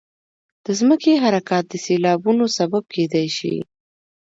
[0.65, 3.55] د ځمکې حرکات د سیلابونو سبب کېدای شي.